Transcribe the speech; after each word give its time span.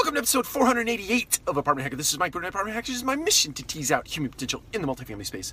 Welcome 0.00 0.14
to 0.14 0.20
episode 0.20 0.46
488 0.46 1.40
of 1.46 1.58
Apartment 1.58 1.82
Hacker. 1.82 1.94
This 1.94 2.10
is 2.10 2.18
Mike 2.18 2.32
Burnett, 2.32 2.48
Apartment 2.48 2.74
Hacker. 2.74 2.86
This 2.86 2.96
is 2.96 3.04
my 3.04 3.16
mission 3.16 3.52
to 3.52 3.62
tease 3.62 3.92
out 3.92 4.08
human 4.08 4.30
potential 4.30 4.62
in 4.72 4.80
the 4.80 4.88
multifamily 4.88 5.26
space. 5.26 5.52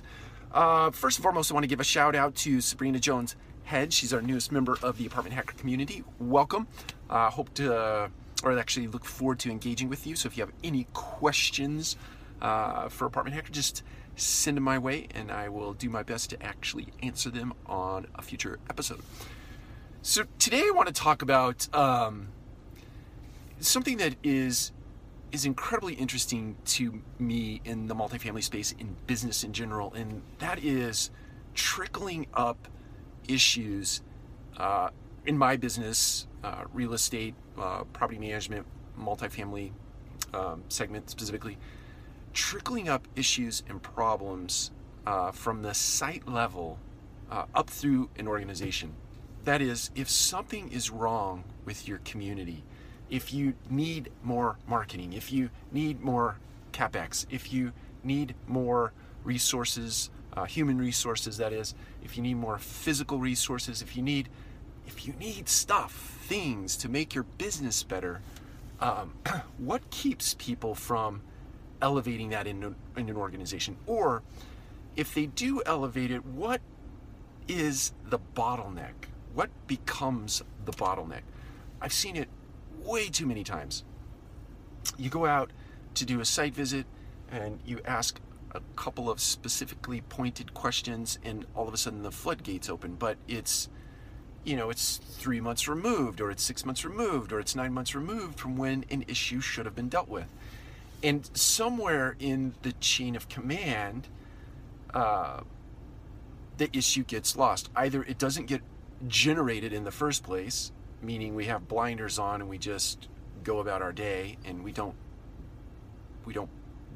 Uh, 0.52 0.90
first 0.90 1.18
and 1.18 1.22
foremost, 1.22 1.50
I 1.50 1.54
want 1.54 1.64
to 1.64 1.68
give 1.68 1.80
a 1.80 1.84
shout 1.84 2.14
out 2.14 2.34
to 2.36 2.62
Sabrina 2.62 2.98
Jones 2.98 3.36
Head. 3.64 3.92
She's 3.92 4.14
our 4.14 4.22
newest 4.22 4.50
member 4.50 4.78
of 4.82 4.96
the 4.96 5.04
Apartment 5.04 5.34
Hacker 5.34 5.52
community. 5.58 6.02
Welcome. 6.18 6.66
Uh, 7.10 7.28
hope 7.28 7.52
to, 7.54 7.76
uh, 7.76 8.08
or 8.42 8.58
actually 8.58 8.86
look 8.86 9.04
forward 9.04 9.38
to 9.40 9.50
engaging 9.50 9.90
with 9.90 10.06
you. 10.06 10.16
So 10.16 10.28
if 10.28 10.38
you 10.38 10.44
have 10.44 10.54
any 10.64 10.86
questions 10.94 11.96
uh, 12.40 12.88
for 12.88 13.04
Apartment 13.04 13.36
Hacker, 13.36 13.52
just 13.52 13.82
send 14.16 14.56
them 14.56 14.64
my 14.64 14.78
way 14.78 15.08
and 15.14 15.30
I 15.30 15.50
will 15.50 15.74
do 15.74 15.90
my 15.90 16.02
best 16.02 16.30
to 16.30 16.42
actually 16.42 16.86
answer 17.02 17.28
them 17.28 17.52
on 17.66 18.06
a 18.14 18.22
future 18.22 18.58
episode. 18.70 19.02
So 20.00 20.24
today 20.38 20.62
I 20.62 20.72
want 20.74 20.88
to 20.88 20.94
talk 20.94 21.20
about. 21.20 21.68
Um, 21.74 22.28
something 23.60 23.96
that 23.98 24.14
is 24.22 24.72
is 25.30 25.44
incredibly 25.44 25.92
interesting 25.94 26.56
to 26.64 27.02
me 27.18 27.60
in 27.64 27.86
the 27.86 27.94
multifamily 27.94 28.42
space 28.42 28.72
in 28.78 28.96
business 29.06 29.44
in 29.44 29.52
general, 29.52 29.92
and 29.92 30.22
that 30.38 30.58
is 30.64 31.10
trickling 31.54 32.26
up 32.32 32.68
issues 33.28 34.00
uh, 34.56 34.88
in 35.26 35.36
my 35.36 35.56
business, 35.56 36.26
uh, 36.42 36.64
real 36.72 36.94
estate, 36.94 37.34
uh, 37.58 37.84
property 37.92 38.18
management, 38.18 38.66
multifamily 38.98 39.70
um, 40.32 40.62
segment 40.68 41.10
specifically, 41.10 41.58
trickling 42.32 42.88
up 42.88 43.06
issues 43.14 43.62
and 43.68 43.82
problems 43.82 44.70
uh, 45.06 45.30
from 45.30 45.62
the 45.62 45.74
site 45.74 46.26
level 46.26 46.78
uh, 47.30 47.44
up 47.54 47.68
through 47.68 48.08
an 48.16 48.26
organization. 48.26 48.94
That 49.44 49.60
is, 49.60 49.90
if 49.94 50.08
something 50.08 50.70
is 50.70 50.90
wrong 50.90 51.44
with 51.64 51.86
your 51.86 51.98
community, 51.98 52.64
if 53.10 53.32
you 53.32 53.54
need 53.70 54.10
more 54.22 54.56
marketing, 54.66 55.12
if 55.12 55.32
you 55.32 55.50
need 55.72 56.00
more 56.00 56.38
capex, 56.72 57.26
if 57.30 57.52
you 57.52 57.72
need 58.04 58.34
more 58.46 58.92
resources, 59.24 60.10
uh, 60.36 60.44
human 60.44 60.78
resources, 60.78 61.36
that 61.38 61.52
is, 61.52 61.74
if 62.02 62.16
you 62.16 62.22
need 62.22 62.34
more 62.34 62.58
physical 62.58 63.18
resources, 63.18 63.82
if 63.82 63.96
you 63.96 64.02
need, 64.02 64.28
if 64.86 65.06
you 65.06 65.12
need 65.14 65.48
stuff, 65.48 66.18
things 66.22 66.76
to 66.76 66.88
make 66.88 67.14
your 67.14 67.24
business 67.24 67.82
better, 67.82 68.20
um, 68.80 69.14
what 69.58 69.88
keeps 69.90 70.34
people 70.38 70.74
from 70.74 71.22
elevating 71.80 72.30
that 72.30 72.46
in, 72.46 72.74
in 72.96 73.08
an 73.08 73.16
organization? 73.16 73.76
Or 73.86 74.22
if 74.96 75.14
they 75.14 75.26
do 75.26 75.62
elevate 75.64 76.10
it, 76.10 76.24
what 76.24 76.60
is 77.46 77.92
the 78.04 78.18
bottleneck? 78.18 78.92
What 79.34 79.50
becomes 79.66 80.42
the 80.64 80.72
bottleneck? 80.72 81.22
I've 81.80 81.92
seen 81.92 82.16
it 82.16 82.28
way 82.88 83.08
too 83.08 83.26
many 83.26 83.44
times. 83.44 83.84
You 84.96 85.10
go 85.10 85.26
out 85.26 85.50
to 85.94 86.04
do 86.04 86.20
a 86.20 86.24
site 86.24 86.54
visit 86.54 86.86
and 87.30 87.60
you 87.64 87.80
ask 87.84 88.20
a 88.52 88.60
couple 88.76 89.10
of 89.10 89.20
specifically 89.20 90.00
pointed 90.00 90.54
questions 90.54 91.18
and 91.22 91.46
all 91.54 91.68
of 91.68 91.74
a 91.74 91.76
sudden 91.76 92.02
the 92.02 92.10
floodgates 92.10 92.68
open. 92.68 92.94
But 92.94 93.18
it's 93.28 93.68
you 94.44 94.56
know 94.56 94.70
it's 94.70 94.96
three 94.96 95.40
months 95.40 95.68
removed 95.68 96.20
or 96.20 96.30
it's 96.30 96.42
six 96.42 96.64
months 96.64 96.84
removed 96.84 97.32
or 97.32 97.40
it's 97.40 97.54
nine 97.54 97.72
months 97.72 97.94
removed 97.94 98.40
from 98.40 98.56
when 98.56 98.84
an 98.90 99.04
issue 99.06 99.40
should 99.40 99.66
have 99.66 99.74
been 99.74 99.88
dealt 99.88 100.08
with. 100.08 100.32
And 101.02 101.28
somewhere 101.34 102.16
in 102.18 102.54
the 102.62 102.72
chain 102.72 103.14
of 103.14 103.28
command 103.28 104.08
uh, 104.94 105.40
the 106.56 106.76
issue 106.76 107.04
gets 107.04 107.36
lost. 107.36 107.68
Either 107.76 108.02
it 108.02 108.18
doesn't 108.18 108.46
get 108.46 108.62
generated 109.06 109.72
in 109.72 109.84
the 109.84 109.92
first 109.92 110.24
place 110.24 110.72
meaning 111.02 111.34
we 111.34 111.46
have 111.46 111.68
blinders 111.68 112.18
on 112.18 112.40
and 112.40 112.50
we 112.50 112.58
just 112.58 113.08
go 113.44 113.58
about 113.58 113.82
our 113.82 113.92
day 113.92 114.36
and 114.44 114.62
we 114.62 114.72
don't 114.72 114.94
we 116.24 116.32
don't 116.34 116.50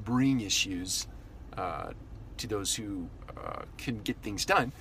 bring 0.04 0.40
issues 0.40 1.06
uh, 1.56 1.92
to 2.36 2.46
those 2.46 2.74
who 2.74 3.08
uh, 3.36 3.62
can 3.78 3.98
get 4.00 4.16
things 4.22 4.44
done. 4.44 4.72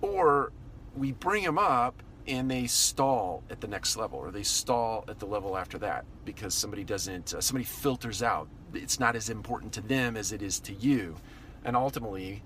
Or 0.00 0.52
we 0.96 1.12
bring 1.12 1.44
them 1.44 1.58
up 1.58 2.02
and 2.26 2.50
they 2.50 2.66
stall 2.66 3.42
at 3.50 3.60
the 3.60 3.68
next 3.68 3.96
level 3.96 4.18
or 4.18 4.30
they 4.30 4.42
stall 4.42 5.04
at 5.08 5.18
the 5.18 5.26
level 5.26 5.56
after 5.56 5.78
that 5.78 6.04
because 6.24 6.54
somebody 6.54 6.84
doesn't 6.84 7.34
uh, 7.34 7.40
somebody 7.40 7.64
filters 7.64 8.22
out. 8.22 8.48
It's 8.74 8.98
not 8.98 9.16
as 9.16 9.28
important 9.28 9.72
to 9.74 9.80
them 9.80 10.16
as 10.16 10.32
it 10.32 10.42
is 10.42 10.58
to 10.60 10.72
you. 10.72 11.16
And 11.64 11.76
ultimately 11.76 12.42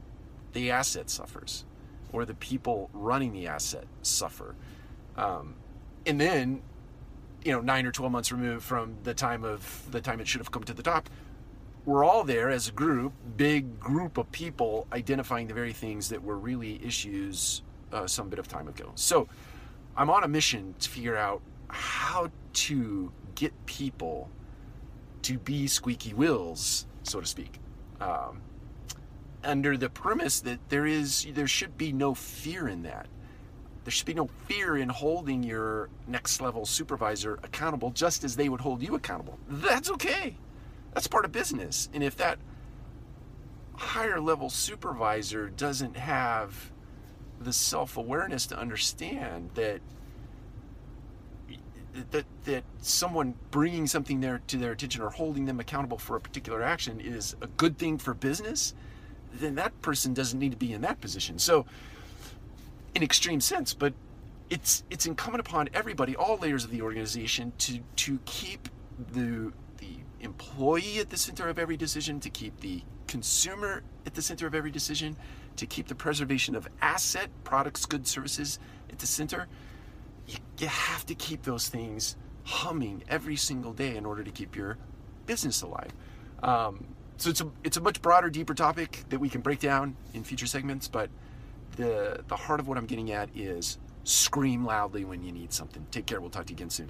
the 0.53 0.71
asset 0.71 1.09
suffers 1.09 1.65
or 2.13 2.25
the 2.25 2.35
people 2.35 2.91
running 2.93 3.33
the 3.33 3.47
asset 3.47 3.87
suffer. 4.03 4.55
Um, 5.17 5.55
and 6.07 6.21
then 6.21 6.63
you 7.45 7.53
know 7.53 7.61
nine 7.61 7.87
or 7.87 7.93
12 7.93 8.11
months 8.11 8.33
removed 8.33 8.65
from 8.65 8.97
the 9.03 9.15
time 9.15 9.45
of 9.45 9.87
the 9.91 10.01
time 10.01 10.21
it 10.21 10.27
should 10.27 10.41
have 10.41 10.51
come 10.51 10.65
to 10.65 10.75
the 10.75 10.83
top 10.83 11.11
we're 11.85 12.05
all 12.05 12.25
there 12.25 12.51
as 12.51 12.69
a 12.69 12.73
group 12.73 13.13
big 13.37 13.79
group 13.79 14.19
of 14.19 14.31
people 14.33 14.87
identifying 14.93 15.47
the 15.47 15.55
very 15.55 15.73
things 15.73 16.09
that 16.09 16.23
were 16.23 16.37
really 16.37 16.85
issues 16.85 17.63
uh, 17.93 18.07
some 18.07 18.29
bit 18.29 18.39
of 18.39 18.49
time 18.49 18.69
ago. 18.69 18.91
So 18.95 19.29
i'm 19.97 20.11
on 20.11 20.25
a 20.25 20.29
mission 20.29 20.75
to 20.81 20.89
figure 20.89 21.17
out 21.17 21.43
how 21.69 22.31
to 22.53 23.13
get 23.35 23.53
people 23.67 24.31
to 25.23 25.39
be 25.39 25.67
squeaky 25.67 26.15
wheels 26.15 26.87
so 27.03 27.21
to 27.21 27.27
speak. 27.27 27.61
Um, 28.01 28.43
under 29.45 29.77
the 29.77 29.89
premise 29.89 30.41
that 30.41 30.59
there 30.69 30.87
is 30.87 31.27
there 31.33 31.47
should 31.47 31.79
be 31.79 31.93
no 31.93 32.15
fear 32.15 32.67
in 32.67 32.83
that 32.83 33.07
there 33.87 33.93
should 33.93 34.07
be 34.07 34.15
no 34.15 34.29
fear 34.49 34.79
in 34.79 34.89
holding 34.89 35.45
your 35.45 35.89
next 36.09 36.41
level 36.41 36.67
supervisor 36.67 37.39
accountable 37.45 37.93
just 37.93 38.25
as 38.25 38.35
they 38.35 38.49
would 38.49 38.61
hold 38.61 38.83
you 38.83 38.97
accountable. 38.97 39.39
That's 39.49 39.89
okay. 39.93 40.37
That's 40.93 41.07
part 41.07 41.25
of 41.25 41.31
business. 41.31 41.89
And 41.95 42.03
if 42.03 42.17
that 42.17 42.41
higher 43.77 44.21
level 44.21 44.51
supervisor 44.51 45.51
doesn't 45.51 45.97
have 45.97 46.73
the 47.39 47.53
self 47.53 47.97
awareness 47.97 48.45
to 48.49 48.59
understand 48.59 49.51
that 49.55 49.81
that 52.11 52.25
that 52.45 52.65
someone 52.81 53.35
bringing 53.53 53.87
something 53.87 54.19
there 54.19 54.43
to 54.49 54.57
their 54.57 54.73
attention 54.73 55.01
or 55.01 55.11
holding 55.11 55.45
them 55.45 55.61
accountable 55.61 55.97
for 55.99 56.17
a 56.17 56.21
particular 56.21 56.61
action 56.61 56.99
is 56.99 57.37
a 57.41 57.47
good 57.47 57.79
thing 57.79 57.99
for 57.99 58.15
business, 58.15 58.75
then 59.33 59.55
that 59.55 59.81
person 59.81 60.13
doesn't 60.13 60.41
need 60.41 60.51
to 60.51 60.59
be 60.59 60.73
in 60.73 60.81
that 60.81 61.01
position. 61.01 61.39
So 61.39 61.67
in 62.97 63.03
extreme 63.03 63.43
sense, 63.43 63.75
but 63.75 63.93
it's 64.49 64.83
it's 64.91 65.05
incumbent 65.05 65.47
upon 65.47 65.69
everybody, 65.75 66.17
all 66.17 66.39
layers 66.39 66.65
of 66.65 66.71
the 66.71 66.81
organization, 66.81 67.53
to 67.59 67.81
to 67.97 68.19
keep 68.25 68.71
the 69.13 69.53
the 69.77 69.99
employee 70.21 70.99
at 70.99 71.11
the 71.11 71.17
center 71.19 71.49
of 71.49 71.59
every 71.59 71.77
decision, 71.77 72.19
to 72.21 72.31
keep 72.31 72.59
the 72.61 72.83
consumer 73.07 73.83
at 74.07 74.15
the 74.15 74.23
center 74.23 74.47
of 74.47 74.55
every 74.55 74.71
decision, 74.71 75.15
to 75.57 75.67
keep 75.67 75.89
the 75.89 75.95
preservation 75.95 76.57
of 76.57 76.67
asset, 76.81 77.29
products, 77.45 77.85
goods, 77.85 78.11
services 78.11 78.59
at 78.91 78.99
the 78.99 79.07
center. 79.07 79.47
You, 80.27 80.39
you 80.59 80.67
have 80.67 81.05
to 81.07 81.15
keep 81.15 81.43
those 81.43 81.69
things 81.69 82.17
humming 82.45 83.05
every 83.09 83.37
single 83.37 83.75
day 83.75 83.95
in 83.97 84.07
order 84.07 84.25
to 84.25 84.31
keep 84.31 84.57
your 84.57 84.79
business 85.27 85.61
alive. 85.61 85.93
Um, 86.43 86.87
so 87.19 87.29
it's 87.29 87.43
a 87.43 87.51
it's 87.63 87.77
a 87.77 87.83
much 87.83 88.01
broader, 88.01 88.31
deeper 88.31 88.55
topic 88.55 89.05
that 89.11 89.19
we 89.19 89.29
can 89.29 89.43
break 89.43 89.61
down 89.61 89.97
in 90.15 90.25
future 90.25 90.47
segments, 90.47 90.89
but 90.89 91.11
the 91.77 92.23
the 92.29 92.37
heart 92.37 92.61
of 92.61 92.69
what 92.69 92.77
I'm 92.79 92.87
getting 92.87 93.13
at 93.13 93.29
is 93.35 93.79
scream 94.05 94.65
loudly 94.65 95.05
when 95.05 95.23
you 95.23 95.33
need 95.33 95.53
something. 95.53 95.87
Take 95.91 96.07
care. 96.07 96.21
We'll 96.21 96.31
talk 96.31 96.47
to 96.47 96.53
you 96.53 96.57
again 96.57 96.71
soon. 96.71 96.85